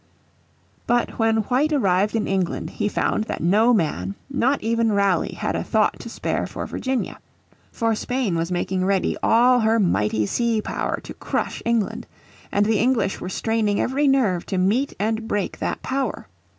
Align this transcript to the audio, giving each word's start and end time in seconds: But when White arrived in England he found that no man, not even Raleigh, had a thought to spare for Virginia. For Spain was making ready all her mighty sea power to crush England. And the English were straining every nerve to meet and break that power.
But 0.87 1.19
when 1.19 1.37
White 1.43 1.71
arrived 1.71 2.15
in 2.15 2.27
England 2.27 2.71
he 2.71 2.87
found 2.89 3.25
that 3.25 3.39
no 3.43 3.71
man, 3.71 4.15
not 4.31 4.59
even 4.63 4.91
Raleigh, 4.93 5.35
had 5.35 5.55
a 5.55 5.63
thought 5.63 5.99
to 5.99 6.09
spare 6.09 6.47
for 6.47 6.65
Virginia. 6.65 7.19
For 7.71 7.93
Spain 7.93 8.35
was 8.35 8.51
making 8.51 8.83
ready 8.83 9.15
all 9.21 9.59
her 9.59 9.79
mighty 9.79 10.25
sea 10.25 10.59
power 10.59 10.99
to 11.03 11.13
crush 11.13 11.61
England. 11.67 12.07
And 12.51 12.65
the 12.65 12.79
English 12.79 13.21
were 13.21 13.29
straining 13.29 13.79
every 13.79 14.07
nerve 14.07 14.43
to 14.47 14.57
meet 14.57 14.91
and 14.99 15.27
break 15.27 15.59
that 15.59 15.83
power. 15.83 16.27